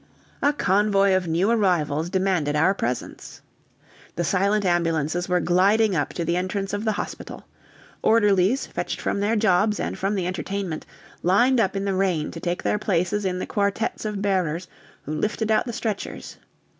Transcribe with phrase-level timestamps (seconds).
[0.41, 3.43] A convoy of new arrivals demanded our presence.
[4.15, 7.45] The silent ambulances were gliding up to the entrance of the hospital.
[8.01, 10.87] Orderlies, fetched from their jobs and from the entertainment,
[11.21, 14.67] lined up in the rain to take their places in the quartettes of bearers
[15.03, 16.37] who lifted out the stretchers.